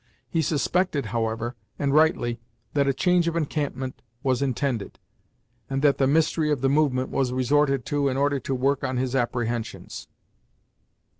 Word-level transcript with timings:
He 0.27 0.41
suspected, 0.41 1.05
however, 1.13 1.53
and 1.77 1.93
rightly, 1.93 2.39
that 2.73 2.87
a 2.87 2.91
change 2.91 3.27
of 3.27 3.35
encampment 3.35 4.01
was 4.23 4.41
intended, 4.41 4.97
and 5.69 5.83
that 5.83 5.99
the 5.99 6.07
mystery 6.07 6.49
of 6.51 6.61
the 6.61 6.69
movement 6.69 7.11
was 7.11 7.31
resorted 7.31 7.85
to 7.85 8.07
in 8.09 8.17
order 8.17 8.39
to 8.39 8.55
work 8.55 8.83
on 8.83 8.97
his 8.97 9.13
apprehensions. 9.15 10.07